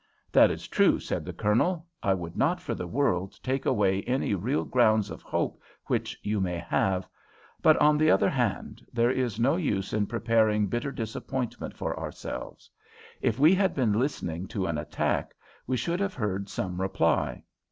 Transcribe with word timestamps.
"That 0.31 0.49
is 0.49 0.67
true," 0.67 0.99
said 0.99 1.25
the 1.25 1.31
Colonel. 1.31 1.85
"I 2.01 2.15
would 2.15 2.35
not 2.35 2.59
for 2.59 2.73
the 2.73 2.87
world 2.87 3.37
take 3.43 3.67
away 3.67 4.01
any 4.07 4.33
real 4.33 4.63
grounds 4.65 5.11
of 5.11 5.21
hope 5.21 5.61
which 5.85 6.17
you 6.23 6.41
may 6.41 6.57
have; 6.57 7.07
but, 7.61 7.77
on 7.77 7.99
the 7.99 8.09
other 8.09 8.31
hand, 8.31 8.83
there 8.91 9.11
is 9.11 9.39
no 9.39 9.57
use 9.57 9.93
in 9.93 10.07
preparing 10.07 10.65
bitter 10.65 10.91
disappointments 10.91 11.77
for 11.77 11.99
ourselves. 11.99 12.67
If 13.21 13.37
we 13.37 13.53
had 13.53 13.75
been 13.75 13.93
listening 13.93 14.47
to 14.47 14.65
an 14.65 14.79
attack, 14.79 15.35
we 15.67 15.77
should 15.77 15.99
have 15.99 16.15
heard 16.15 16.49
some 16.49 16.81
reply. 16.81 17.43